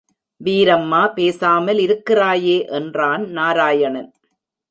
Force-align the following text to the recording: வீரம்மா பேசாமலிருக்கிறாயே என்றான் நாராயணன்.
வீரம்மா 0.43 1.01
பேசாமலிருக்கிறாயே 1.15 2.57
என்றான் 2.69 3.27
நாராயணன். 3.29 4.09